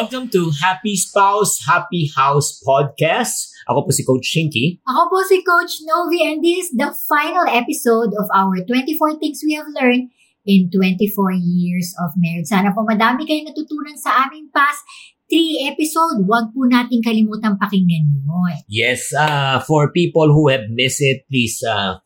Welcome 0.00 0.32
to 0.32 0.48
Happy 0.64 0.96
Spouse, 0.96 1.60
Happy 1.68 2.08
House 2.16 2.56
Podcast. 2.64 3.52
Ako 3.68 3.84
po 3.84 3.90
si 3.92 4.00
Coach 4.00 4.32
Shinky. 4.32 4.80
Ako 4.88 5.12
po 5.12 5.20
si 5.28 5.44
Coach 5.44 5.84
Novi 5.84 6.24
and 6.24 6.40
this 6.40 6.72
is 6.72 6.72
the 6.72 6.88
final 7.04 7.44
episode 7.44 8.08
of 8.16 8.24
our 8.32 8.64
24 8.64 9.20
Things 9.20 9.44
We 9.44 9.60
Have 9.60 9.68
Learned 9.76 10.08
in 10.48 10.72
24 10.72 11.04
Years 11.36 11.92
of 12.00 12.16
Marriage. 12.16 12.48
Sana 12.48 12.72
po 12.72 12.80
madami 12.88 13.28
kayong 13.28 13.52
natutunan 13.52 13.92
sa 14.00 14.24
aming 14.24 14.48
past 14.56 14.80
3 15.28 15.68
episode. 15.68 16.24
Huwag 16.24 16.56
po 16.56 16.64
nating 16.64 17.04
kalimutan 17.04 17.60
pakinggan 17.60 18.24
yun. 18.24 18.56
Yes, 18.72 19.12
uh, 19.12 19.60
for 19.68 19.92
people 19.92 20.32
who 20.32 20.48
have 20.48 20.72
missed 20.72 21.04
it, 21.04 21.28
please 21.28 21.60
uh, 21.60 22.00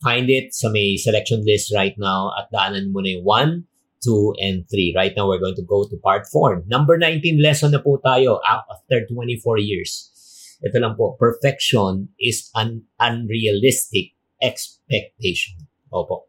find 0.00 0.32
it 0.32 0.56
sa 0.56 0.72
may 0.72 0.96
selection 0.96 1.44
list 1.44 1.76
right 1.76 2.00
now 2.00 2.32
at 2.40 2.48
daanan 2.48 2.88
mo 2.88 3.04
na 3.04 3.20
yung 3.20 3.28
1, 3.28 3.73
2, 4.04 4.36
and 4.44 4.68
3. 4.68 4.92
Right 4.94 5.12
now, 5.16 5.28
we're 5.28 5.40
going 5.40 5.56
to 5.56 5.64
go 5.64 5.88
to 5.88 5.96
part 6.04 6.28
4. 6.28 6.68
Number 6.68 7.00
19 7.00 7.40
lesson 7.40 7.72
na 7.72 7.80
po 7.80 7.96
tayo 8.04 8.38
after 8.44 9.08
24 9.08 9.58
years. 9.58 10.12
Ito 10.60 10.76
lang 10.80 10.94
po, 10.94 11.16
perfection 11.16 12.12
is 12.20 12.52
an 12.54 12.84
unrealistic 13.00 14.12
expectation. 14.40 15.64
Opo. 15.88 16.28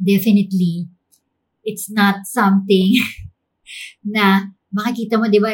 Definitely, 0.00 0.88
it's 1.62 1.92
not 1.92 2.24
something 2.26 2.96
na 4.16 4.52
makikita 4.72 5.20
mo, 5.20 5.28
di 5.28 5.38
ba, 5.38 5.52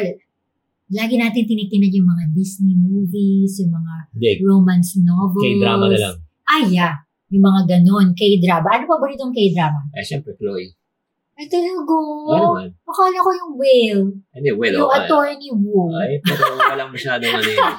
lagi 0.89 1.15
natin 1.15 1.45
tinitingnan 1.45 1.93
yung 1.93 2.09
mga 2.09 2.25
Disney 2.33 2.73
movies, 2.73 3.61
yung 3.61 3.75
mga 3.75 3.93
Hindi, 4.15 4.31
romance 4.41 4.97
novels. 4.97 5.45
K-drama 5.45 5.85
na 5.91 5.99
lang. 5.99 6.15
Ah, 6.49 6.65
yeah. 6.65 6.95
Yung 7.29 7.45
mga 7.45 7.61
ganun, 7.77 8.17
K-drama. 8.17 8.67
Ano 8.73 8.83
pa 8.89 8.95
ba 8.97 9.05
itong 9.13 9.33
K-drama? 9.33 9.79
Eh, 9.93 10.01
syempre, 10.01 10.33
Chloe. 10.33 10.73
Ay, 11.39 11.47
talaga. 11.47 11.95
Ano 12.35 12.35
naman? 12.51 12.67
Akala 12.83 13.17
ko 13.23 13.29
yung 13.31 13.53
whale. 13.55 14.03
Hindi, 14.35 14.51
well, 14.51 14.75
yung 14.75 14.91
oh, 14.91 14.97
attorney 14.99 15.47
Wu. 15.55 15.87
ay, 15.95 16.19
pero 16.19 16.59
walang 16.59 16.91
masyadong 16.95 17.31
ano 17.31 17.47
yun. 17.47 17.75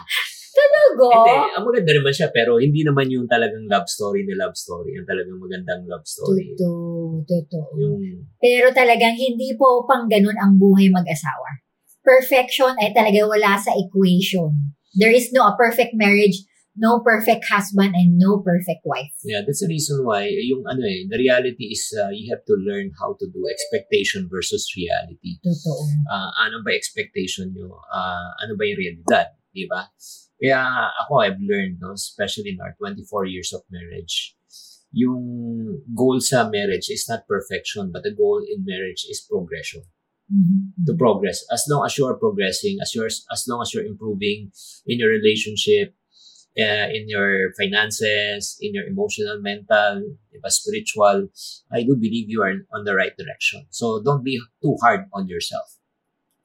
Talaga? 0.50 1.06
Hindi, 1.12 1.36
ang 1.60 1.64
maganda 1.68 1.92
naman 1.92 2.12
siya, 2.16 2.28
pero 2.32 2.56
hindi 2.56 2.80
naman 2.80 3.06
yung 3.12 3.28
talagang 3.28 3.68
love 3.68 3.84
story 3.84 4.24
na 4.24 4.48
love 4.48 4.56
story. 4.56 4.96
Ang 4.96 5.04
talagang 5.04 5.36
magandang 5.36 5.84
love 5.84 6.08
story. 6.08 6.56
Totoo. 6.56 7.20
Totoo. 7.28 7.70
Yung, 7.76 8.00
Pero 8.40 8.72
talagang 8.72 9.14
hindi 9.14 9.52
po 9.60 9.84
pang 9.84 10.08
ganun 10.08 10.40
ang 10.40 10.56
buhay 10.56 10.88
mag-asawa. 10.88 11.60
Perfection 12.00 12.72
ay 12.80 12.96
talaga 12.96 13.28
wala 13.28 13.60
sa 13.60 13.76
equation. 13.76 14.72
There 14.96 15.12
is 15.12 15.30
no 15.36 15.46
a 15.46 15.54
perfect 15.54 15.92
marriage, 15.94 16.48
no 16.80 17.04
perfect 17.04 17.44
husband, 17.52 17.92
and 17.92 18.16
no 18.16 18.40
perfect 18.40 18.80
wife. 18.88 19.12
yeah, 19.22 19.44
that's 19.44 19.60
the 19.60 19.68
reason 19.68 20.00
why, 20.08 20.24
eh, 20.24 20.48
yung 20.48 20.64
ano 20.64 20.80
eh, 20.80 21.04
the 21.04 21.20
reality 21.20 21.76
is 21.76 21.92
uh, 21.92 22.08
you 22.08 22.32
have 22.32 22.40
to 22.48 22.56
learn 22.56 22.88
how 22.96 23.12
to 23.20 23.28
do 23.28 23.44
expectation 23.46 24.24
versus 24.32 24.64
reality. 24.72 25.36
Totoo. 25.44 25.76
Uh, 26.08 26.32
ano 26.40 26.64
ba 26.64 26.72
expectation 26.72 27.52
nyo? 27.52 27.76
Uh, 27.92 28.32
ano 28.40 28.56
ba 28.56 28.64
yung 28.64 28.80
realidad? 28.80 29.36
Di 29.52 29.68
ba? 29.68 29.92
Kaya 30.40 30.88
ako, 31.04 31.20
I've 31.20 31.42
learned, 31.44 31.84
no, 31.84 31.92
especially 31.92 32.56
in 32.56 32.64
our 32.64 32.72
24 32.80 33.28
years 33.28 33.52
of 33.52 33.60
marriage, 33.68 34.32
yung 34.90 35.84
goal 35.92 36.16
sa 36.18 36.48
marriage 36.48 36.88
is 36.88 37.04
not 37.06 37.28
perfection, 37.28 37.92
but 37.92 38.02
the 38.02 38.10
goal 38.16 38.40
in 38.40 38.64
marriage 38.64 39.04
is 39.04 39.20
progression. 39.20 39.84
Mhm. 40.30 40.86
to 40.86 40.94
progress. 40.94 41.42
As 41.50 41.66
long 41.66 41.82
as 41.82 41.98
you 41.98 42.06
are 42.06 42.14
progressing, 42.14 42.78
as 42.78 42.94
you're, 42.94 43.10
as 43.10 43.42
long 43.50 43.66
as 43.66 43.74
you're 43.74 43.82
improving 43.82 44.54
in 44.86 45.02
your 45.02 45.10
relationship, 45.10 45.90
uh, 46.60 46.88
in 46.92 47.08
your 47.08 47.52
finances, 47.58 48.56
in 48.60 48.74
your 48.74 48.84
emotional, 48.84 49.40
mental, 49.40 50.04
spiritual, 50.46 51.28
I 51.72 51.82
do 51.82 51.96
believe 51.96 52.28
you 52.28 52.42
are 52.42 52.54
on 52.72 52.84
the 52.84 52.94
right 52.94 53.16
direction. 53.16 53.66
So 53.70 54.02
don't 54.02 54.24
be 54.24 54.40
too 54.62 54.76
hard 54.80 55.06
on 55.12 55.28
yourself. 55.28 55.76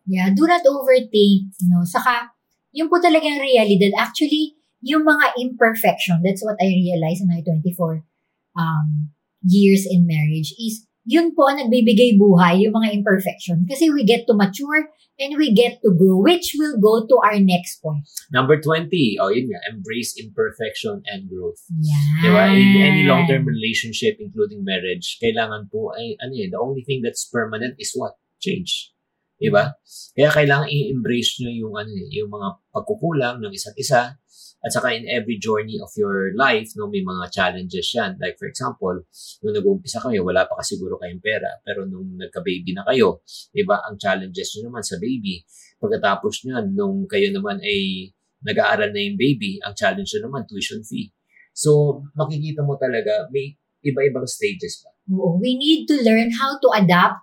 Yeah, 0.08 0.30
do 0.36 0.48
not 0.48 0.62
overthink, 0.64 1.54
no? 1.66 1.84
Saka, 1.84 2.30
yung 2.72 2.90
po 2.90 3.02
talagang 3.02 3.42
realidad, 3.42 3.98
actually, 3.98 4.54
yung 4.86 5.02
mga 5.02 5.34
imperfection, 5.42 6.22
that's 6.22 6.46
what 6.46 6.62
I 6.62 6.70
realized 6.70 7.26
in 7.26 7.30
my 7.32 7.42
24 7.42 8.06
um, 8.54 9.10
years 9.42 9.90
in 9.90 10.06
marriage, 10.06 10.54
is 10.62 10.86
yun 11.06 11.38
po 11.38 11.46
ang 11.46 11.62
nagbibigay 11.62 12.18
buhay, 12.18 12.66
yung 12.66 12.74
mga 12.74 12.98
imperfection. 12.98 13.64
Kasi 13.70 13.94
we 13.94 14.02
get 14.02 14.26
to 14.26 14.34
mature 14.34 14.90
and 15.22 15.38
we 15.38 15.54
get 15.54 15.80
to 15.86 15.94
grow, 15.94 16.20
which 16.20 16.58
will 16.58 16.76
go 16.82 17.06
to 17.06 17.16
our 17.24 17.38
next 17.40 17.80
point. 17.80 18.04
Number 18.34 18.60
20, 18.60 18.90
oh 19.22 19.30
yun 19.30 19.48
nga, 19.54 19.62
embrace 19.70 20.18
imperfection 20.18 21.06
and 21.08 21.30
growth. 21.30 21.62
Yan. 21.72 22.26
Diba? 22.26 22.44
In 22.52 22.82
any 22.82 23.04
long-term 23.06 23.46
relationship, 23.46 24.18
including 24.20 24.66
marriage, 24.66 25.22
kailangan 25.22 25.70
po, 25.72 25.94
ay, 25.96 26.18
ano 26.20 26.34
yun, 26.34 26.50
the 26.52 26.60
only 26.60 26.84
thing 26.84 27.00
that's 27.06 27.24
permanent 27.30 27.78
is 27.78 27.94
what? 27.96 28.18
Change. 28.42 28.92
Diba? 29.40 29.78
Kaya 30.18 30.30
kailangan 30.34 30.68
i-embrace 30.68 31.40
nyo 31.40 31.52
yung, 31.54 31.74
ano, 31.78 31.92
yung 32.12 32.32
mga 32.34 32.48
pagkukulang 32.74 33.40
ng 33.40 33.54
isa't 33.54 33.78
isa. 33.78 34.18
At 34.66 34.74
saka 34.74 34.98
in 34.98 35.06
every 35.06 35.38
journey 35.38 35.78
of 35.78 35.94
your 35.94 36.34
life, 36.34 36.74
no, 36.74 36.90
may 36.90 37.06
mga 37.06 37.30
challenges 37.30 37.86
yan. 37.94 38.18
Like 38.18 38.42
for 38.42 38.50
example, 38.50 38.98
nung 39.46 39.54
nag-uumpisa 39.54 40.02
kayo, 40.02 40.26
wala 40.26 40.50
pa 40.50 40.58
kasiguro 40.58 40.98
kayong 40.98 41.22
pera. 41.22 41.62
Pero 41.62 41.86
nung 41.86 42.18
nagka-baby 42.18 42.74
na 42.74 42.82
kayo, 42.82 43.22
diba, 43.54 43.86
ang 43.86 44.02
challenges 44.02 44.58
nyo 44.58 44.74
naman 44.74 44.82
sa 44.82 44.98
baby. 44.98 45.46
Pagkatapos 45.78 46.50
nyo, 46.50 46.66
nung 46.66 47.06
kayo 47.06 47.30
naman 47.30 47.62
ay 47.62 48.10
nag-aaral 48.42 48.90
na 48.90 49.02
yung 49.06 49.22
baby, 49.22 49.62
ang 49.62 49.78
challenge 49.78 50.10
nyo 50.18 50.34
naman, 50.34 50.50
tuition 50.50 50.82
fee. 50.82 51.14
So, 51.54 52.02
makikita 52.18 52.66
mo 52.66 52.78
talaga, 52.82 53.30
may 53.30 53.54
iba-ibang 53.86 54.26
stages 54.26 54.82
pa. 54.82 54.90
We 55.38 55.54
need 55.54 55.86
to 55.94 56.02
learn 56.02 56.34
how 56.34 56.58
to 56.58 56.68
adapt 56.74 57.22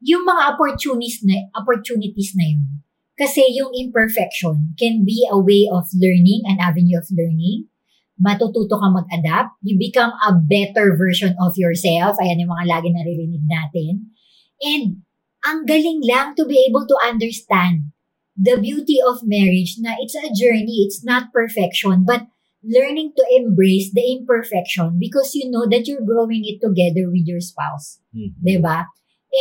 yung 0.00 0.24
mga 0.24 0.56
opportunities 0.56 1.20
na, 1.20 1.52
opportunities 1.52 2.32
na 2.32 2.44
yun. 2.48 2.80
Kasi 3.18 3.42
yung 3.50 3.74
imperfection 3.74 4.78
can 4.78 5.02
be 5.02 5.26
a 5.26 5.34
way 5.34 5.66
of 5.66 5.90
learning, 5.98 6.46
an 6.46 6.62
avenue 6.62 7.02
of 7.02 7.10
learning. 7.10 7.66
Matututo 8.14 8.78
ka 8.78 8.88
mag-adapt. 8.94 9.58
You 9.62 9.74
become 9.74 10.14
a 10.22 10.38
better 10.38 10.94
version 10.94 11.34
of 11.42 11.58
yourself. 11.58 12.14
Ayan 12.22 12.38
yung 12.38 12.54
mga 12.54 12.70
lagi 12.70 12.94
naririnig 12.94 13.42
natin. 13.42 14.14
And 14.62 15.02
ang 15.42 15.66
galing 15.66 16.02
lang 16.06 16.38
to 16.38 16.46
be 16.46 16.62
able 16.66 16.86
to 16.86 16.96
understand 17.02 17.90
the 18.38 18.54
beauty 18.54 19.02
of 19.02 19.26
marriage 19.26 19.78
na 19.82 19.98
it's 19.98 20.14
a 20.14 20.30
journey, 20.30 20.86
it's 20.86 21.02
not 21.02 21.34
perfection, 21.34 22.06
but 22.06 22.30
learning 22.62 23.14
to 23.18 23.24
embrace 23.34 23.90
the 23.94 24.02
imperfection 24.02 24.98
because 24.98 25.34
you 25.34 25.50
know 25.50 25.66
that 25.66 25.86
you're 25.86 26.06
growing 26.06 26.42
it 26.46 26.62
together 26.62 27.10
with 27.10 27.26
your 27.26 27.42
spouse. 27.42 27.98
Hmm. 28.14 28.34
'di 28.38 28.58
ba? 28.62 28.86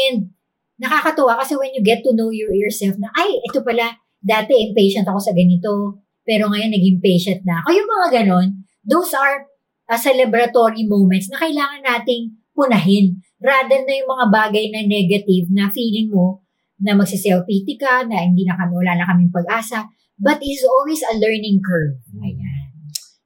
And 0.09 0.36
nakakatuwa 0.77 1.37
kasi 1.41 1.57
when 1.57 1.73
you 1.73 1.81
get 1.81 2.05
to 2.05 2.13
know 2.13 2.29
your, 2.29 2.53
yourself 2.53 2.93
na, 3.01 3.09
ay, 3.17 3.41
ito 3.41 3.61
pala, 3.65 3.97
dati 4.21 4.53
impatient 4.69 5.05
ako 5.05 5.19
sa 5.21 5.33
ganito, 5.33 6.01
pero 6.21 6.49
ngayon 6.49 6.73
naging 6.73 6.99
patient 7.01 7.41
na 7.45 7.61
ako. 7.61 7.69
Yung 7.73 7.89
mga 7.89 8.07
ganon, 8.21 8.47
those 8.85 9.13
are 9.13 9.45
uh, 9.89 9.99
celebratory 9.99 10.85
moments 10.85 11.31
na 11.31 11.39
kailangan 11.41 11.81
nating 11.81 12.37
punahin. 12.53 13.21
Rather 13.37 13.85
na 13.85 13.93
yung 13.93 14.09
mga 14.09 14.25
bagay 14.33 14.65
na 14.73 14.81
negative 14.85 15.47
na 15.53 15.69
feeling 15.69 16.09
mo 16.09 16.41
na 16.77 16.93
magsiself-pity 16.93 17.77
ka, 17.77 18.05
na 18.05 18.21
hindi 18.21 18.45
na 18.45 18.57
kami, 18.57 18.73
wala 18.77 18.93
na 18.97 19.07
kaming 19.09 19.33
pag-asa, 19.33 19.89
but 20.21 20.37
is 20.45 20.61
always 20.65 21.01
a 21.05 21.17
learning 21.17 21.61
curve. 21.61 21.97
Ayan. 22.21 22.69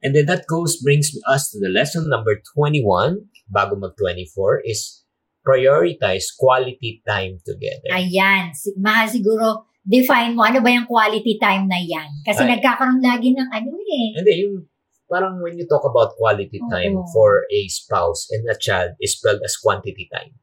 And 0.01 0.15
then 0.15 0.25
that 0.25 0.47
goes, 0.47 0.79
brings 0.79 1.13
us 1.27 1.51
to 1.51 1.59
the 1.59 1.69
lesson 1.69 2.07
number 2.07 2.39
21, 2.55 3.27
bago 3.51 3.75
mag-24, 3.75 4.63
is 4.65 5.00
prioritize 5.41 6.33
quality 6.37 7.01
time 7.05 7.41
together. 7.41 7.89
Ayan. 7.93 8.53
Mahal 8.77 9.09
siguro, 9.09 9.65
define 9.81 10.37
mo, 10.37 10.45
ano 10.45 10.61
ba 10.61 10.69
yung 10.69 10.85
quality 10.85 11.41
time 11.41 11.65
na 11.65 11.81
yan? 11.81 12.09
Kasi 12.21 12.45
Ay. 12.45 12.57
nagkakaroon 12.57 13.01
lagi 13.01 13.33
ng 13.33 13.49
ano 13.49 13.69
eh. 13.73 14.07
Hindi, 14.21 14.33
yung 14.45 14.55
parang 15.11 15.43
when 15.43 15.59
you 15.59 15.67
talk 15.67 15.83
about 15.83 16.15
quality 16.15 16.61
time 16.71 16.95
Oo. 16.95 17.09
for 17.11 17.43
a 17.51 17.67
spouse 17.67 18.31
and 18.31 18.47
a 18.47 18.55
child 18.55 18.95
is 19.03 19.19
spelled 19.19 19.43
as 19.43 19.59
quantity 19.59 20.07
time. 20.07 20.37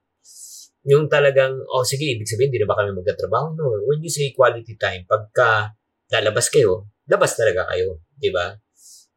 Yung 0.84 1.08
talagang, 1.08 1.56
oh 1.72 1.84
sige, 1.88 2.04
ibig 2.04 2.28
sabihin, 2.28 2.52
hindi 2.52 2.60
na 2.60 2.68
ba 2.68 2.76
kami 2.76 2.92
magtatrabaho? 2.92 3.56
No. 3.56 3.72
When 3.88 4.04
you 4.04 4.12
say 4.12 4.36
quality 4.36 4.76
time, 4.76 5.08
pagka 5.08 5.72
lalabas 6.12 6.52
kayo, 6.52 6.92
labas 7.08 7.32
talaga 7.32 7.64
kayo. 7.72 8.04
Di 8.12 8.28
ba? 8.28 8.52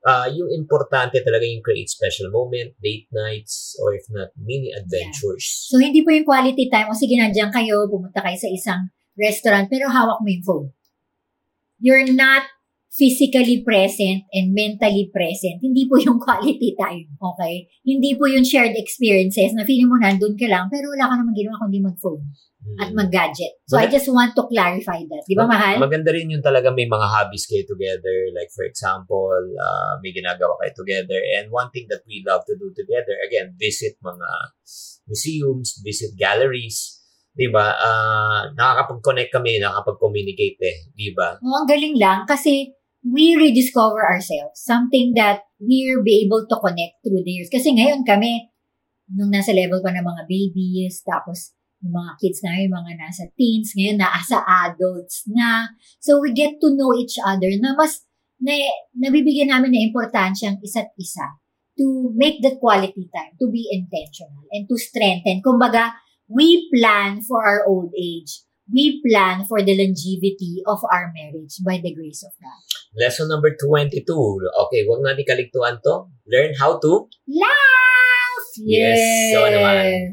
Ah 0.01 0.25
yung 0.29 0.49
importante 0.49 1.21
talaga 1.21 1.45
yung 1.45 1.61
create 1.61 1.89
special 1.89 2.33
moment, 2.33 2.73
date 2.81 3.05
nights, 3.13 3.77
or 3.81 3.93
if 3.93 4.05
not, 4.09 4.33
mini 4.37 4.73
adventures. 4.73 5.69
So, 5.69 5.77
hindi 5.77 6.01
po 6.01 6.09
yung 6.09 6.25
quality 6.25 6.69
time. 6.69 6.89
O 6.89 6.97
sige, 6.97 7.17
nandiyan 7.17 7.53
kayo, 7.53 7.85
pumunta 7.85 8.21
kayo 8.21 8.37
sa 8.37 8.49
isang 8.49 8.81
restaurant, 9.13 9.69
pero 9.69 9.91
hawak 9.91 10.19
mo 10.23 10.27
yung 10.29 10.45
phone. 10.45 10.67
You're 11.81 12.09
not 12.13 12.45
physically 12.91 13.63
present 13.63 14.27
and 14.35 14.51
mentally 14.51 15.07
present. 15.07 15.63
Hindi 15.63 15.87
po 15.87 15.95
yung 15.95 16.19
quality 16.19 16.75
time, 16.75 17.07
okay? 17.23 17.71
Hindi 17.87 18.19
po 18.19 18.27
yung 18.27 18.43
shared 18.43 18.75
experiences 18.75 19.55
na 19.55 19.63
feeling 19.63 19.87
mo 19.87 19.95
nandun 19.95 20.35
ka 20.35 20.43
lang, 20.51 20.67
pero 20.67 20.91
wala 20.91 21.07
ka 21.07 21.15
naman 21.15 21.31
ginawa 21.31 21.55
kundi 21.63 21.79
mag-phone 21.79 22.27
at 22.77 22.91
Mm. 22.91 22.99
mag-gadget. 22.99 23.63
So, 23.65 23.79
I 23.79 23.87
Mag- 23.87 23.95
just 23.95 24.11
want 24.11 24.35
to 24.35 24.43
clarify 24.45 25.01
that. 25.07 25.23
Di 25.23 25.33
ba, 25.33 25.47
Mag- 25.47 25.55
mahal? 25.55 25.75
Maganda 25.79 26.11
rin 26.11 26.29
yung 26.29 26.43
talaga 26.43 26.67
may 26.69 26.85
mga 26.85 27.07
hobbies 27.09 27.47
kayo 27.47 27.63
together. 27.63 28.17
Like 28.35 28.51
for 28.51 28.67
example, 28.67 29.33
uh, 29.55 29.97
may 30.03 30.11
ginagawa 30.11 30.59
kayo 30.59 30.75
together. 30.75 31.17
And 31.39 31.47
one 31.49 31.71
thing 31.71 31.87
that 31.89 32.03
we 32.05 32.21
love 32.27 32.43
to 32.45 32.59
do 32.59 32.75
together, 32.75 33.15
again, 33.23 33.55
visit 33.55 33.97
mga 34.03 34.27
museums, 35.07 35.79
visit 35.79 36.11
galleries. 36.19 36.99
Di 37.31 37.47
ba? 37.47 37.71
Uh, 37.79 38.51
nakakapag-connect 38.53 39.31
kami, 39.31 39.57
nakakapag-communicate 39.57 40.59
eh. 40.59 40.77
Di 40.91 41.15
ba? 41.15 41.39
Oh, 41.39 41.63
ang 41.63 41.67
galing 41.71 41.95
lang 41.95 42.27
kasi 42.27 42.67
we 43.05 43.35
rediscover 43.37 44.05
ourselves. 44.05 44.61
Something 44.61 45.13
that 45.17 45.45
we're 45.57 46.01
be 46.01 46.25
able 46.25 46.45
to 46.45 46.57
connect 46.61 47.01
through 47.01 47.25
the 47.25 47.33
years. 47.33 47.49
Kasi 47.49 47.73
ngayon 47.73 48.05
kami, 48.05 48.49
nung 49.11 49.33
nasa 49.33 49.51
level 49.51 49.81
pa 49.81 49.91
ng 49.91 50.05
mga 50.05 50.23
babies, 50.29 51.01
tapos 51.03 51.53
yung 51.81 51.97
mga 51.97 52.11
kids 52.21 52.39
na 52.45 52.61
yung 52.61 52.73
mga 52.77 52.91
nasa 52.97 53.23
teens, 53.33 53.73
ngayon 53.73 53.97
nasa 53.97 54.45
adults 54.45 55.25
na. 55.27 55.73
So 55.97 56.21
we 56.21 56.31
get 56.31 56.61
to 56.61 56.73
know 56.77 56.93
each 56.93 57.17
other 57.17 57.49
na 57.57 57.73
mas 57.73 58.05
na, 58.41 58.57
nabibigyan 58.97 59.53
namin 59.53 59.73
ng 59.73 59.85
importansya 59.93 60.53
ang 60.53 60.59
isa't 60.65 60.93
isa 60.97 61.25
to 61.77 62.13
make 62.13 62.41
that 62.45 62.61
quality 62.61 63.09
time, 63.13 63.33
to 63.37 63.49
be 63.49 63.69
intentional, 63.69 64.45
and 64.53 64.69
to 64.69 64.77
strengthen. 64.77 65.41
Kumbaga, 65.41 65.97
we 66.29 66.69
plan 66.73 67.21
for 67.21 67.41
our 67.41 67.65
old 67.65 67.93
age. 67.97 68.45
We 68.69 69.01
plan 69.01 69.49
for 69.49 69.63
the 69.65 69.73
longevity 69.73 70.61
of 70.67 70.85
our 70.85 71.09
marriage 71.15 71.57
by 71.65 71.81
the 71.81 71.93
grace 71.95 72.21
of 72.21 72.31
God. 72.37 72.61
Lesson 72.93 73.31
number 73.31 73.55
22. 73.55 74.03
Okay, 74.05 74.81
wag 74.85 75.01
natin 75.01 75.25
kaligtuan 75.25 75.79
to. 75.81 76.11
Learn 76.27 76.53
how 76.59 76.77
to. 76.77 77.07
Laugh! 77.25 78.47
Yes, 78.61 79.33
so 79.33 79.47
naman. 79.47 80.11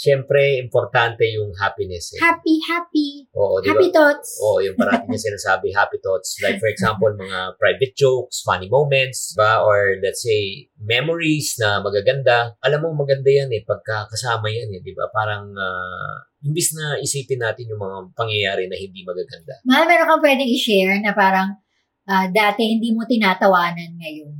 Siyempre, 0.00 0.56
importante 0.56 1.28
yung 1.28 1.52
happiness. 1.60 2.16
Eh. 2.16 2.24
Happy, 2.24 2.56
happy. 2.64 3.28
Oo, 3.36 3.60
di 3.60 3.68
ba? 3.68 3.76
Happy 3.76 3.92
thoughts. 3.92 4.40
Oo, 4.40 4.64
yung 4.64 4.72
parati 4.72 5.04
niya 5.12 5.28
sinasabi, 5.28 5.76
happy 5.76 6.00
thoughts. 6.00 6.40
Like 6.40 6.56
for 6.56 6.72
example, 6.72 7.12
mga 7.12 7.60
private 7.60 7.92
jokes, 7.92 8.40
funny 8.40 8.72
moments, 8.72 9.36
ba? 9.36 9.60
Or 9.60 10.00
let's 10.00 10.24
say, 10.24 10.72
memories 10.80 11.60
na 11.60 11.84
magaganda. 11.84 12.56
Alam 12.64 12.88
mo, 12.88 13.04
maganda 13.04 13.28
yan 13.28 13.52
eh, 13.52 13.60
pagka 13.60 14.08
kasama 14.08 14.48
yan 14.48 14.72
eh, 14.72 14.80
di 14.80 14.96
ba? 14.96 15.04
Parang, 15.12 15.52
uh, 15.52 16.16
imbis 16.48 16.72
na 16.72 16.96
isipin 16.96 17.44
natin 17.44 17.68
yung 17.68 17.84
mga 17.84 18.16
pangyayari 18.16 18.64
na 18.72 18.80
hindi 18.80 19.04
magaganda. 19.04 19.60
Mahal, 19.68 19.84
meron 19.84 20.08
kang 20.08 20.24
pwedeng 20.24 20.48
i-share 20.48 20.96
na 21.04 21.12
parang 21.12 21.60
ah, 22.08 22.26
dati 22.32 22.64
hindi 22.64 22.96
mo 22.96 23.04
tinatawanan 23.04 24.00
ngayon. 24.00 24.32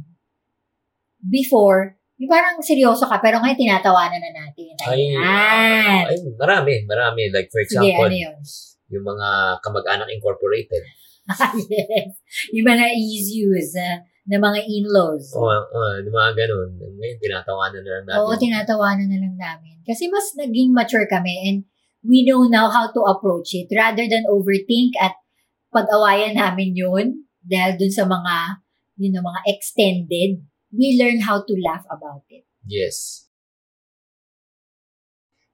Before, 1.21 2.00
yung 2.21 2.29
parang 2.29 2.61
seryoso 2.61 3.09
ka, 3.09 3.17
pero 3.17 3.41
ngayon 3.41 3.57
tinatawanan 3.57 4.21
na 4.21 4.45
natin. 4.45 4.77
Ay, 4.85 5.17
Ayan. 5.17 6.05
Ay, 6.05 6.17
marami, 6.37 6.85
marami. 6.85 7.33
Like 7.33 7.49
for 7.49 7.65
Sige, 7.65 7.81
example, 7.81 8.13
ano 8.13 8.17
yun? 8.29 8.37
yung 8.93 9.07
mga 9.07 9.29
kamag-anak 9.65 10.09
incorporated. 10.13 10.85
yes. 11.73 12.13
Yung 12.53 12.67
mga 12.69 12.87
issues 12.93 13.73
uh, 13.79 14.05
na 14.29 14.37
mga 14.37 14.61
in-laws. 14.69 15.33
O, 15.33 15.49
oh, 15.49 15.95
yung 16.03 16.13
mga 16.13 16.33
ganun. 16.37 16.69
Ngayon, 16.77 17.19
tinatawanan 17.23 17.81
na 17.81 17.91
lang 17.91 18.05
natin. 18.05 18.21
Oo, 18.21 18.37
tinatawanan 18.37 19.09
na 19.09 19.19
lang 19.25 19.37
namin. 19.41 19.81
Kasi 19.87 20.13
mas 20.13 20.37
naging 20.37 20.77
mature 20.77 21.09
kami 21.09 21.33
and 21.49 21.59
we 22.05 22.27
know 22.27 22.45
now 22.45 22.69
how 22.69 22.93
to 22.93 23.01
approach 23.09 23.57
it 23.57 23.71
rather 23.73 24.05
than 24.05 24.29
overthink 24.29 24.93
at 25.01 25.17
pag-awayan 25.73 26.37
namin 26.37 26.77
yun 26.77 27.25
dahil 27.41 27.81
dun 27.81 27.95
sa 27.95 28.05
mga, 28.05 28.61
yun 29.01 29.17
know, 29.17 29.25
mga 29.25 29.41
extended, 29.49 30.43
we 30.73 30.99
learn 30.99 31.21
how 31.21 31.43
to 31.43 31.55
laugh 31.59 31.85
about 31.91 32.25
it. 32.31 32.47
Yes. 32.67 33.27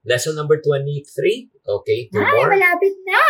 Lesson 0.07 0.37
number 0.37 0.61
23. 0.63 1.51
Okay, 1.67 2.09
two 2.15 2.23
Ay, 2.23 2.31
more. 2.39 2.51
malapit 2.55 2.95
na! 3.03 3.23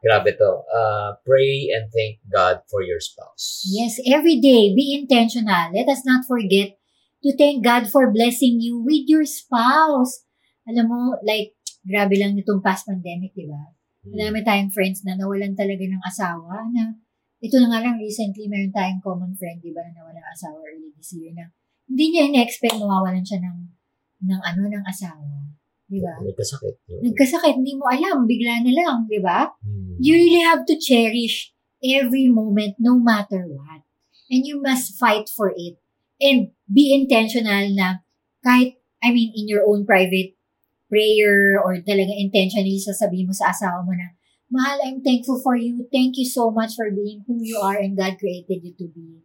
Grabe 0.00 0.32
to. 0.36 0.52
Uh, 0.68 1.10
pray 1.24 1.68
and 1.72 1.92
thank 1.92 2.20
God 2.32 2.64
for 2.68 2.80
your 2.80 3.00
spouse. 3.00 3.64
Yes, 3.68 4.00
every 4.08 4.40
day, 4.40 4.72
be 4.72 4.96
intentional. 4.96 5.72
Let 5.72 5.88
us 5.88 6.04
not 6.04 6.24
forget 6.24 6.76
to 7.24 7.30
thank 7.36 7.64
God 7.64 7.88
for 7.88 8.12
blessing 8.12 8.60
you 8.60 8.80
with 8.80 9.04
your 9.08 9.24
spouse. 9.28 10.24
Alam 10.68 10.88
mo, 10.88 11.00
like, 11.24 11.56
grabe 11.84 12.16
lang 12.16 12.36
nitong 12.36 12.64
past 12.64 12.88
pandemic, 12.88 13.36
di 13.36 13.44
ba? 13.44 13.76
Hmm. 14.04 14.16
Marami 14.16 14.40
tayong 14.44 14.72
friends 14.72 15.04
na 15.04 15.16
nawalan 15.16 15.56
talaga 15.56 15.84
ng 15.84 16.04
asawa 16.04 16.68
na 16.72 16.96
ito 17.44 17.60
na 17.60 17.68
nga 17.68 17.84
lang 17.84 18.00
recently 18.00 18.48
meron 18.48 18.72
tayong 18.72 19.04
common 19.04 19.36
friend, 19.36 19.60
di 19.60 19.68
ba, 19.68 19.84
na 19.84 20.00
nawalan 20.00 20.16
ng 20.16 20.32
asawa 20.32 20.56
early 20.64 20.88
this 20.96 21.12
year 21.12 21.28
na 21.36 21.52
hindi 21.84 22.04
niya 22.08 22.32
in-expect 22.32 22.80
mawawalan 22.80 23.20
siya 23.20 23.44
ng 23.44 23.58
ng 24.24 24.40
ano 24.40 24.62
ng 24.64 24.84
asawa. 24.88 25.44
Di 25.84 26.00
ba? 26.00 26.16
Nagkasakit. 26.24 26.74
Nagkasakit, 27.04 27.54
hindi 27.60 27.76
mo 27.76 27.84
alam, 27.92 28.24
bigla 28.24 28.64
na 28.64 28.72
lang, 28.72 28.96
di 29.04 29.20
ba? 29.20 29.52
Hmm. 29.60 30.00
You 30.00 30.16
really 30.16 30.40
have 30.40 30.64
to 30.64 30.80
cherish 30.80 31.52
every 31.84 32.32
moment 32.32 32.80
no 32.80 32.96
matter 32.96 33.44
what. 33.44 33.84
And 34.32 34.48
you 34.48 34.64
must 34.64 34.96
fight 34.96 35.28
for 35.28 35.52
it. 35.52 35.76
And 36.16 36.56
be 36.64 36.96
intentional 36.96 37.68
na 37.76 38.00
kahit, 38.40 38.80
I 39.04 39.12
mean, 39.12 39.36
in 39.36 39.44
your 39.44 39.68
own 39.68 39.84
private 39.84 40.32
prayer 40.88 41.60
or 41.60 41.76
talaga 41.84 42.16
intentionally 42.16 42.80
sasabihin 42.80 43.28
mo 43.28 43.36
sa 43.36 43.52
asawa 43.52 43.84
mo 43.84 43.92
na, 43.92 44.16
Mahal, 44.52 44.78
I'm 44.84 45.00
thankful 45.00 45.40
for 45.40 45.56
you. 45.56 45.88
Thank 45.88 46.20
you 46.20 46.28
so 46.28 46.50
much 46.50 46.76
for 46.76 46.92
being 46.92 47.24
who 47.26 47.40
you 47.40 47.58
are 47.58 47.76
and 47.76 47.96
God 47.96 48.20
created 48.20 48.60
you 48.62 48.74
to 48.76 48.86
be. 48.92 49.24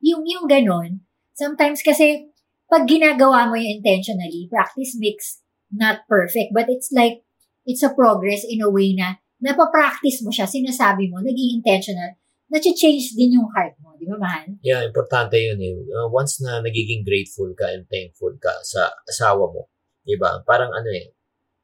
Yung, 0.00 0.24
yung 0.24 0.46
ganon, 0.48 1.04
sometimes 1.36 1.82
kasi, 1.82 2.30
pag 2.70 2.86
ginagawa 2.86 3.50
mo 3.50 3.58
yung 3.58 3.82
intentionally, 3.82 4.46
practice 4.46 4.94
makes 4.96 5.42
not 5.74 6.06
perfect, 6.06 6.54
but 6.54 6.70
it's 6.70 6.88
like, 6.94 7.26
it's 7.66 7.82
a 7.82 7.92
progress 7.92 8.46
in 8.46 8.62
a 8.62 8.70
way 8.70 8.94
na 8.96 9.18
napapractice 9.42 10.22
mo 10.24 10.30
siya, 10.30 10.48
sinasabi 10.48 11.10
mo, 11.10 11.20
naging 11.20 11.60
intentional, 11.60 12.16
na-change 12.50 13.14
din 13.14 13.36
yung 13.36 13.48
heart 13.52 13.74
mo. 13.84 13.94
Di 14.00 14.08
ba, 14.08 14.16
mahal? 14.16 14.56
Yeah, 14.64 14.82
importante 14.86 15.36
yun 15.38 15.60
eh. 15.60 15.76
Uh, 15.92 16.08
once 16.08 16.40
na 16.40 16.64
nagiging 16.64 17.04
grateful 17.04 17.52
ka 17.52 17.68
and 17.68 17.84
thankful 17.86 18.32
ka 18.40 18.50
sa 18.64 18.88
asawa 19.04 19.50
mo, 19.50 19.68
di 20.02 20.16
ba? 20.16 20.40
Parang 20.42 20.72
ano 20.72 20.88
eh, 20.88 21.12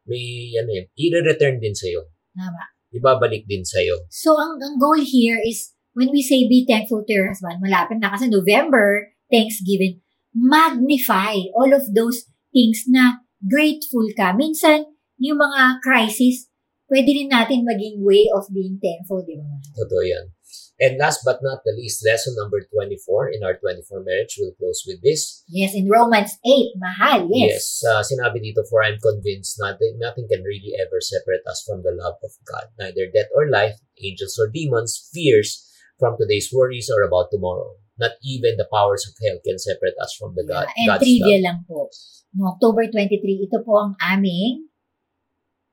may 0.04 0.52
ano 0.58 0.70
eh, 0.74 0.92
i-return 0.94 1.58
din 1.58 1.74
sa'yo. 1.74 2.06
Tama. 2.36 2.75
Ibabalik 2.96 3.44
din 3.44 3.62
sa'yo. 3.62 4.08
So, 4.08 4.34
ang, 4.36 4.56
ang 4.58 4.80
goal 4.80 5.00
here 5.00 5.38
is, 5.40 5.76
when 5.92 6.08
we 6.12 6.24
say 6.24 6.48
be 6.48 6.64
thankful 6.64 7.04
to 7.04 7.12
your 7.12 7.28
husband, 7.28 7.60
malapit 7.60 8.00
na 8.00 8.12
kasi 8.12 8.28
November, 8.28 9.12
Thanksgiving, 9.28 10.00
magnify 10.36 11.36
all 11.56 11.72
of 11.72 11.88
those 11.92 12.28
things 12.52 12.84
na 12.88 13.24
grateful 13.44 14.04
ka. 14.16 14.32
Minsan, 14.36 14.88
yung 15.16 15.40
mga 15.40 15.80
crisis, 15.80 16.48
pwede 16.90 17.10
rin 17.12 17.30
natin 17.30 17.66
maging 17.66 18.02
way 18.02 18.26
of 18.34 18.46
being 18.50 18.78
thankful, 18.78 19.22
di 19.26 19.38
ba? 19.38 19.46
Totoo 19.74 20.02
yan. 20.06 20.30
And 20.76 21.00
last 21.00 21.24
but 21.24 21.40
not 21.40 21.64
the 21.64 21.72
least, 21.72 22.04
lesson 22.04 22.36
number 22.36 22.60
24 22.68 23.32
in 23.32 23.40
our 23.40 23.56
24 23.56 24.04
marriage, 24.04 24.36
we'll 24.36 24.52
close 24.60 24.84
with 24.84 25.00
this. 25.00 25.40
Yes, 25.48 25.72
in 25.72 25.88
Romans 25.88 26.36
8, 26.44 26.76
mahal, 26.76 27.32
yes. 27.32 27.80
uh, 27.80 28.04
sinabi 28.04 28.44
dito, 28.44 28.60
for 28.68 28.84
I'm 28.84 29.00
convinced 29.00 29.56
nothing, 29.56 29.96
nothing 29.96 30.28
can 30.28 30.44
really 30.44 30.76
ever 30.76 31.00
separate 31.00 31.40
us 31.48 31.64
from 31.64 31.80
the 31.80 31.96
love 31.96 32.20
of 32.20 32.32
God. 32.44 32.68
Neither 32.76 33.08
death 33.08 33.32
or 33.32 33.48
life, 33.48 33.80
angels 34.04 34.36
or 34.36 34.52
demons, 34.52 35.00
fears 35.16 35.64
from 35.96 36.20
today's 36.20 36.52
worries 36.52 36.92
or 36.92 37.00
about 37.08 37.32
tomorrow. 37.32 37.80
Not 37.96 38.20
even 38.20 38.60
the 38.60 38.68
powers 38.68 39.08
of 39.08 39.16
hell 39.16 39.40
can 39.40 39.56
separate 39.56 39.96
us 39.96 40.12
from 40.12 40.36
the 40.36 40.44
God, 40.44 40.68
And 40.76 40.92
God's 40.92 41.08
trivia 41.08 41.40
love. 41.40 41.44
lang 41.48 41.58
po. 41.64 41.88
No 42.36 42.52
October 42.52 42.84
23, 42.92 43.48
ito 43.48 43.64
po 43.64 43.80
ang 43.80 43.92
aming 43.96 44.65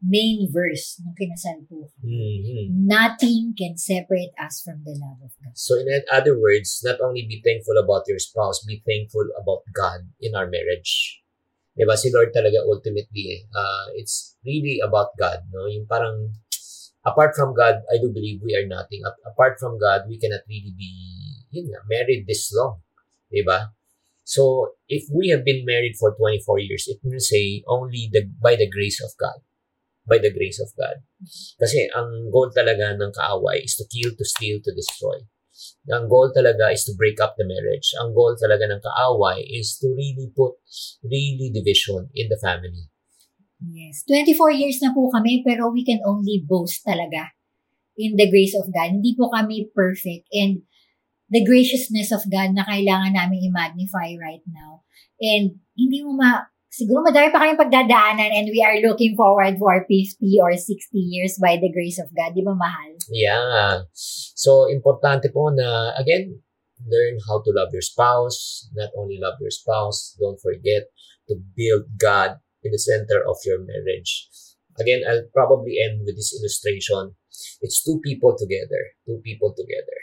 main 0.03 0.51
verse 0.51 1.00
ng 1.00 1.15
kinasal 1.15 1.63
po. 1.72 1.88
Mhm. 2.03 2.83
Nothing 2.83 3.55
can 3.55 3.79
separate 3.79 4.36
us 4.36 4.60
from 4.60 4.83
the 4.83 4.91
love 5.00 5.24
of 5.24 5.31
God. 5.39 5.55
So 5.55 5.79
in 5.79 5.88
other 6.12 6.36
words, 6.36 6.83
not 6.83 7.00
only 7.00 7.24
be 7.24 7.39
thankful 7.39 7.79
about 7.79 8.03
your 8.12 8.19
spouse, 8.19 8.67
be 8.67 8.83
thankful 8.83 9.31
about 9.39 9.63
God 9.72 10.12
in 10.19 10.36
our 10.36 10.51
marriage. 10.51 11.24
Diba? 11.74 11.98
Si 11.98 12.13
Lord 12.13 12.36
talaga 12.36 12.62
ultimately, 12.67 13.24
eh, 13.33 13.41
uh, 13.50 13.95
it's 13.98 14.38
really 14.45 14.77
about 14.83 15.15
God. 15.17 15.48
No? 15.50 15.65
Yung 15.65 15.89
parang, 15.89 16.36
apart 17.01 17.33
from 17.33 17.55
God, 17.57 17.81
I 17.89 17.98
do 17.98 18.13
believe 18.13 18.45
we 18.45 18.53
are 18.53 18.67
nothing. 18.67 19.01
Apart 19.25 19.57
from 19.57 19.81
God, 19.81 20.05
we 20.05 20.22
cannot 20.22 20.45
really 20.45 20.75
be, 20.77 20.91
yun 21.50 21.74
nga, 21.74 21.81
married 21.89 22.29
this 22.29 22.53
long. 22.53 22.83
Diba? 23.33 23.74
So, 24.24 24.75
if 24.88 25.10
we 25.12 25.33
have 25.33 25.43
been 25.43 25.65
married 25.65 25.98
for 25.98 26.13
24 26.15 26.60
years, 26.60 26.86
it 26.88 27.01
will 27.03 27.19
say 27.19 27.65
only 27.67 28.07
the 28.07 28.24
by 28.24 28.55
the 28.55 28.69
grace 28.69 29.03
of 29.03 29.12
God. 29.19 29.43
By 30.03 30.19
the 30.19 30.36
grace 30.36 30.60
of 30.60 30.67
God. 30.75 31.00
Kasi 31.55 31.88
ang 31.95 32.27
goal 32.27 32.51
talaga 32.51 32.91
ng 32.91 33.15
kaaway 33.15 33.63
is 33.63 33.79
to 33.79 33.88
kill, 33.88 34.12
to 34.12 34.25
steal, 34.27 34.60
to 34.60 34.72
destroy. 34.75 35.24
Ang 35.88 36.12
goal 36.12 36.27
talaga 36.36 36.75
is 36.75 36.83
to 36.88 36.93
break 37.00 37.24
up 37.24 37.39
the 37.39 37.48
marriage. 37.48 37.95
Ang 38.03 38.12
goal 38.12 38.36
talaga 38.36 38.67
ng 38.67 38.83
kaaway 38.83 39.39
is 39.48 39.79
to 39.79 39.88
really 39.95 40.27
put 40.36 40.60
really 41.03 41.51
division 41.55 42.12
in 42.12 42.27
the 42.27 42.39
family. 42.39 42.91
Yes. 43.63 44.03
24 44.12 44.51
years 44.60 44.83
na 44.83 44.91
po 44.91 45.07
kami, 45.07 45.39
pero 45.39 45.72
we 45.72 45.88
can 45.88 46.03
only 46.03 46.43
boast 46.43 46.83
talaga 46.83 47.31
in 47.95 48.19
the 48.19 48.27
grace 48.27 48.57
of 48.57 48.67
God. 48.74 48.91
Hindi 49.00 49.15
po 49.15 49.31
kami 49.31 49.72
perfect. 49.72 50.27
And 50.36 50.67
the 51.31 51.45
graciousness 51.48 52.12
of 52.12 52.27
God 52.27 52.53
na 52.53 52.67
kailangan 52.67 53.15
namin 53.15 53.48
i-magnify 53.48 54.19
right 54.19 54.43
now. 54.50 54.83
And 55.24 55.63
hindi 55.74 56.03
mo 56.03 56.17
ma, 56.17 56.52
siguro 56.74 57.06
madami 57.06 57.30
pa 57.30 57.38
kayong 57.38 57.62
pagdadaanan 57.62 58.34
and 58.34 58.50
we 58.50 58.65
are 58.65 58.82
looking 58.82 59.13
forward 59.13 59.62
for 59.62 59.86
50 59.86 60.18
or 60.42 60.58
60 60.58 60.65
years 60.98 61.38
by 61.38 61.62
the 61.62 61.70
grace 61.70 62.01
of 62.01 62.10
God. 62.18 62.34
Di 62.34 62.42
ba 62.42 62.58
mahal? 62.58 62.98
Yeah. 63.13 63.86
So, 64.34 64.65
importante 64.65 65.30
po 65.30 65.53
na, 65.53 65.94
again, 66.01 66.42
learn 66.82 67.22
how 67.30 67.46
to 67.46 67.53
love 67.53 67.70
your 67.70 67.86
spouse. 67.86 68.65
Not 68.74 68.89
only 68.98 69.22
love 69.22 69.38
your 69.38 69.53
spouse, 69.53 70.18
don't 70.18 70.42
forget 70.42 70.89
to 71.30 71.38
build 71.53 71.94
God 72.01 72.42
in 72.65 72.74
the 72.74 72.82
center 72.82 73.22
of 73.22 73.38
your 73.46 73.62
marriage. 73.62 74.25
Again, 74.82 75.06
I'll 75.06 75.30
probably 75.30 75.77
end 75.77 76.01
with 76.10 76.18
this 76.18 76.34
illustration. 76.34 77.13
It's 77.62 77.86
two 77.86 78.01
people 78.01 78.34
together, 78.34 78.98
two 79.06 79.22
people 79.22 79.53
together. 79.53 80.00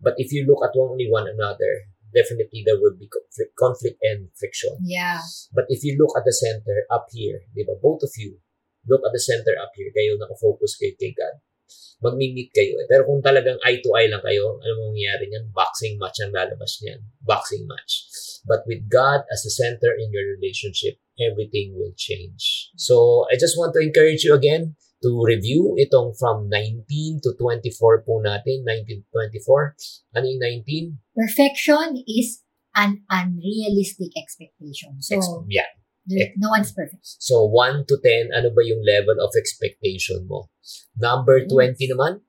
But 0.00 0.16
if 0.16 0.32
you 0.32 0.48
look 0.48 0.64
at 0.64 0.72
only 0.80 1.12
one 1.12 1.28
another, 1.28 1.92
definitely 2.14 2.62
there 2.66 2.78
will 2.78 2.94
be 2.94 3.08
conflict, 3.08 3.52
conflict 3.56 3.98
and 4.02 4.28
friction. 4.36 4.76
Yeah. 4.82 5.20
But 5.52 5.66
if 5.68 5.84
you 5.84 5.96
look 5.98 6.14
at 6.16 6.24
the 6.26 6.34
center 6.34 6.86
up 6.90 7.06
here, 7.10 7.46
di 7.54 7.64
ba, 7.64 7.78
both 7.78 8.02
of 8.02 8.12
you, 8.18 8.38
look 8.88 9.02
at 9.06 9.12
the 9.12 9.22
center 9.22 9.54
up 9.60 9.72
here, 9.76 9.90
kayo 9.94 10.18
nakafocus 10.18 10.78
kayo 10.78 10.94
kay 10.98 11.14
God. 11.14 11.38
Magmi-meet 12.00 12.50
kayo. 12.56 12.80
Eh. 12.80 12.88
Pero 12.88 13.04
kung 13.04 13.20
talagang 13.20 13.60
eye 13.60 13.84
to 13.84 13.92
eye 13.92 14.08
lang 14.08 14.24
kayo, 14.24 14.56
ano 14.56 14.88
mangyayari 14.88 15.28
niyan? 15.28 15.52
Boxing 15.52 16.00
match 16.00 16.24
ang 16.24 16.32
lalabas 16.32 16.80
niyan. 16.80 17.00
Boxing 17.20 17.68
match. 17.68 18.08
But 18.48 18.64
with 18.64 18.88
God 18.88 19.28
as 19.28 19.44
the 19.44 19.52
center 19.52 19.92
in 19.92 20.08
your 20.08 20.24
relationship, 20.24 20.96
everything 21.20 21.76
will 21.76 21.92
change. 21.92 22.72
So, 22.80 23.28
I 23.28 23.36
just 23.36 23.60
want 23.60 23.76
to 23.76 23.84
encourage 23.84 24.24
you 24.24 24.32
again 24.32 24.80
to 25.02 25.24
review 25.24 25.76
itong 25.80 26.12
from 26.16 26.48
19 26.52 27.20
to 27.24 27.32
24 27.36 28.04
po 28.04 28.20
natin, 28.20 28.64
19 28.68 29.00
to 29.00 29.08
24. 29.40 29.76
Ano 30.16 30.24
yung 30.28 30.42
19? 30.64 31.00
Perfection 31.16 32.04
is 32.04 32.44
an 32.76 33.02
unrealistic 33.08 34.12
expectation. 34.16 35.00
So, 35.00 35.16
Ex- 35.16 35.28
yeah. 35.48 35.70
there- 36.06 36.36
no 36.36 36.52
one's 36.52 36.72
perfect. 36.72 37.02
So, 37.18 37.48
1 37.48 37.88
to 37.88 37.96
10, 37.98 38.30
ano 38.36 38.52
ba 38.52 38.62
yung 38.62 38.84
level 38.84 39.16
of 39.24 39.32
expectation 39.34 40.28
mo? 40.28 40.52
Number 40.96 41.40
20 41.48 41.80
naman? 41.88 42.20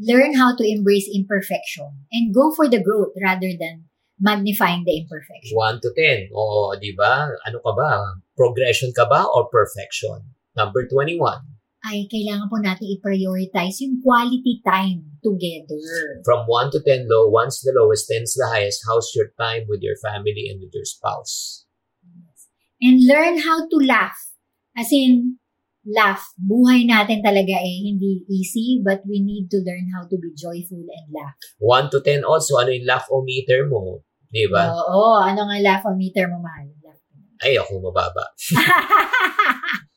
Learn 0.00 0.34
how 0.34 0.56
to 0.56 0.64
embrace 0.64 1.06
imperfection 1.12 2.08
and 2.10 2.32
go 2.32 2.50
for 2.56 2.66
the 2.66 2.80
growth 2.80 3.12
rather 3.20 3.52
than 3.52 3.86
magnifying 4.18 4.84
the 4.84 4.96
imperfection. 4.96 5.54
1 5.56 5.80
to 5.84 5.92
10. 5.94 6.32
O, 6.32 6.72
di 6.76 6.92
ba? 6.96 7.30
Ano 7.46 7.60
ka 7.60 7.72
ba? 7.72 7.90
Progression 8.36 8.92
ka 8.96 9.06
ba 9.08 9.28
or 9.28 9.48
perfection? 9.48 10.34
Number 10.56 10.88
21. 10.88 11.59
Ay, 11.80 12.04
kailangan 12.12 12.52
po 12.52 12.60
natin 12.60 12.92
i-prioritize 12.92 13.80
yung 13.80 14.04
quality 14.04 14.60
time 14.60 15.16
together. 15.24 15.80
From 16.28 16.44
1 16.44 16.76
to 16.76 16.80
10 16.84 17.08
low, 17.08 17.32
1's 17.32 17.64
the 17.64 17.72
lowest, 17.72 18.04
10's 18.04 18.36
the 18.36 18.44
highest. 18.52 18.84
How's 18.84 19.08
your 19.16 19.32
time 19.40 19.64
with 19.64 19.80
your 19.80 19.96
family 19.96 20.52
and 20.52 20.60
with 20.60 20.76
your 20.76 20.84
spouse? 20.84 21.64
And 22.84 23.00
learn 23.08 23.40
how 23.40 23.64
to 23.64 23.76
laugh. 23.80 24.16
As 24.76 24.92
in, 24.92 25.40
laugh. 25.88 26.20
Buhay 26.36 26.84
natin 26.84 27.24
talaga 27.24 27.56
eh, 27.56 27.76
hindi 27.88 28.28
easy, 28.28 28.84
but 28.84 29.00
we 29.08 29.24
need 29.24 29.48
to 29.48 29.64
learn 29.64 29.88
how 29.96 30.04
to 30.04 30.16
be 30.20 30.36
joyful 30.36 30.84
and 30.84 31.08
laugh. 31.16 31.36
1 31.64 31.92
to 31.96 32.04
10 32.04 32.28
also, 32.28 32.60
ano 32.60 32.76
yung 32.76 32.84
laugh-o-meter 32.84 33.64
mo? 33.72 34.04
Di 34.28 34.44
ba? 34.52 34.68
Oo, 34.68 35.16
ano 35.16 35.48
nga 35.48 35.56
laugh-o-meter 35.56 36.28
mo, 36.28 36.44
mahal? 36.44 36.68
Ay, 37.40 37.56
ako 37.56 37.80
mababa. 37.80 38.36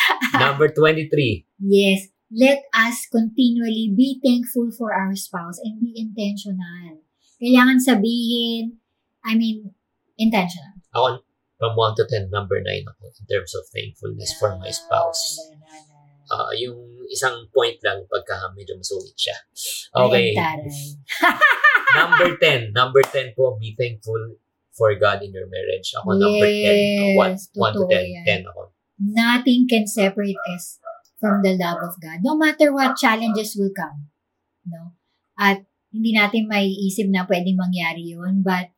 Number 0.42 0.68
23. 0.68 1.46
yes, 1.64 2.08
let 2.28 2.60
us 2.74 3.08
continually 3.08 3.88
be 3.94 4.20
thankful 4.20 4.68
for 4.70 4.92
our 4.92 5.16
spouse 5.16 5.56
and 5.64 5.80
be 5.80 5.96
intentional. 5.96 7.00
Kailangan 7.38 7.78
sabihin, 7.80 8.76
I 9.24 9.38
mean, 9.38 9.72
intentional. 10.18 10.76
Ako, 10.92 11.22
from 11.56 11.72
1 11.74 11.96
to 11.98 12.04
10, 12.06 12.28
number 12.30 12.58
9 12.60 12.66
ako 12.84 13.02
in 13.14 13.24
terms 13.26 13.52
of 13.54 13.64
thankfulness 13.72 14.34
for 14.36 14.54
my 14.58 14.70
spouse. 14.70 15.38
Ah, 16.28 16.52
yung 16.52 16.76
isang 17.08 17.48
point 17.56 17.80
lang 17.80 18.04
pagka 18.04 18.52
medyo 18.52 18.76
masungit 18.76 19.16
siya. 19.16 19.36
Okay. 19.96 20.36
Number 21.98 22.36
10. 22.36 22.76
Number 22.76 23.00
10 23.00 23.32
po, 23.32 23.56
be 23.56 23.72
thankful 23.72 24.36
for 24.76 24.92
God 25.00 25.24
in 25.24 25.32
your 25.32 25.48
marriage. 25.48 25.88
Ako 25.96 26.14
number 26.14 26.44
10. 26.44 27.16
1, 27.16 27.32
Yes, 27.32 27.48
1 27.56 27.72
to 27.72 27.88
totoo 27.88 27.96
10. 27.96 28.14
yan. 28.28 28.44
10 28.44 28.50
ako. 28.52 28.62
Nothing 28.98 29.70
can 29.70 29.86
separate 29.86 30.38
us 30.50 30.78
from 31.22 31.42
the 31.42 31.54
love 31.54 31.78
of 31.82 31.98
God. 32.02 32.22
No 32.22 32.34
matter 32.34 32.74
what 32.74 32.98
challenges 32.98 33.54
will 33.54 33.70
come. 33.74 34.10
No? 34.66 34.98
At 35.38 35.62
hindi 35.94 36.12
natin 36.12 36.50
may 36.50 36.68
isip 36.68 37.08
na 37.08 37.24
pwedeng 37.24 37.58
mangyari 37.58 38.12
yun, 38.12 38.42
but 38.42 38.74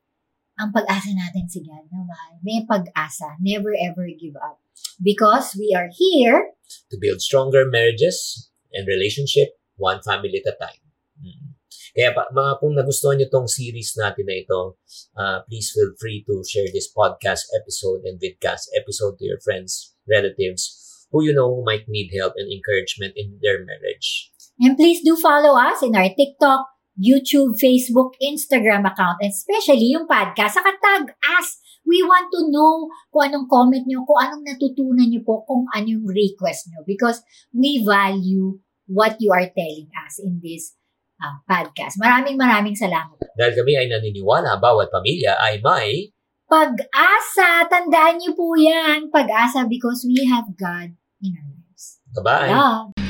ang 0.60 0.76
pag-asa 0.76 1.16
natin 1.16 1.48
si 1.48 1.64
God, 1.64 1.88
no, 1.88 2.04
mahal? 2.04 2.36
May 2.44 2.62
pag-asa. 2.68 3.40
Never 3.40 3.72
ever 3.72 4.04
give 4.12 4.36
up. 4.36 4.60
Because 5.00 5.56
we 5.56 5.72
are 5.72 5.88
here 5.88 6.52
To 6.92 7.00
build 7.00 7.18
stronger 7.18 7.66
marriages 7.66 8.50
and 8.70 8.86
relationship, 8.86 9.58
one 9.74 9.98
family 10.04 10.38
at 10.38 10.52
a 10.52 10.54
time. 10.54 10.84
Mm. 11.18 11.58
Kaya 11.90 12.14
pa, 12.14 12.30
mga 12.30 12.62
kung 12.62 12.78
nagustuhan 12.78 13.18
nyo 13.18 13.26
tong 13.26 13.50
series 13.50 13.98
natin 13.98 14.22
na 14.30 14.36
ito, 14.38 14.78
uh, 15.18 15.42
please 15.50 15.74
feel 15.74 15.90
free 15.98 16.22
to 16.22 16.38
share 16.46 16.70
this 16.70 16.86
podcast 16.86 17.50
episode 17.58 18.06
and 18.06 18.22
vidcast 18.22 18.70
episode 18.78 19.18
to 19.18 19.26
your 19.26 19.42
friends, 19.42 19.98
relatives, 20.10 21.06
who 21.14 21.22
you 21.22 21.32
know 21.32 21.62
might 21.62 21.86
need 21.86 22.10
help 22.18 22.34
and 22.36 22.50
encouragement 22.50 23.14
in 23.14 23.38
their 23.38 23.62
marriage. 23.62 24.34
And 24.60 24.76
please 24.76 25.00
do 25.00 25.16
follow 25.16 25.56
us 25.56 25.80
in 25.80 25.96
our 25.96 26.10
TikTok, 26.12 26.66
YouTube, 27.00 27.56
Facebook, 27.56 28.12
Instagram 28.20 28.84
account, 28.84 29.24
and 29.24 29.32
especially 29.32 29.94
yung 29.94 30.04
podcast. 30.04 30.60
Saka 30.60 30.76
tag 30.76 31.16
us. 31.40 31.62
We 31.80 32.04
want 32.04 32.28
to 32.36 32.52
know 32.52 32.92
kung 33.08 33.32
anong 33.32 33.48
comment 33.48 33.88
nyo, 33.88 34.04
kung 34.04 34.20
anong 34.20 34.44
natutunan 34.44 35.08
nyo 35.08 35.24
po, 35.24 35.48
kung 35.48 35.64
anong 35.72 36.04
request 36.12 36.68
nyo. 36.68 36.84
Because 36.84 37.24
we 37.56 37.80
value 37.80 38.60
what 38.84 39.16
you 39.16 39.32
are 39.32 39.48
telling 39.48 39.88
us 40.04 40.20
in 40.20 40.44
this 40.44 40.76
uh, 41.24 41.40
podcast. 41.48 41.96
Maraming 41.96 42.36
maraming 42.36 42.76
salamat. 42.76 43.16
Dahil 43.32 43.54
kami 43.56 43.72
ay 43.80 43.86
naniniwala, 43.88 44.60
bawat 44.60 44.92
pamilya 44.92 45.40
ay 45.40 45.64
may 45.64 46.12
Pag-asa! 46.50 47.70
Tandaan 47.70 48.18
nyo 48.18 48.34
po 48.34 48.58
yan. 48.58 49.06
Pag-asa 49.06 49.70
because 49.70 50.02
we 50.02 50.26
have 50.26 50.50
God 50.58 50.98
in 51.22 51.38
our 51.38 51.54
lives. 51.54 52.02
kabay. 52.10 52.50
Love. 52.50 53.09